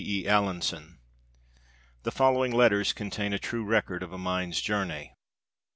[0.03, 0.25] E.
[0.25, 0.97] Allinson
[2.01, 5.13] The following letters contain a true record of a mind's journey.